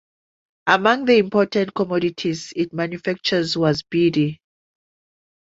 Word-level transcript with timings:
Among 0.65 1.05
the 1.05 1.17
important 1.19 1.75
commodities 1.75 2.53
it 2.55 2.73
manufactured 2.73 3.55
was 3.55 3.83
beedi. 3.83 4.39